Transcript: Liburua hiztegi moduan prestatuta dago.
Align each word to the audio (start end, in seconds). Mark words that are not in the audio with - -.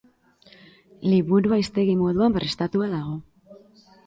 Liburua 1.11 1.59
hiztegi 1.65 1.93
moduan 2.01 2.37
prestatuta 2.39 2.89
dago. 2.97 3.15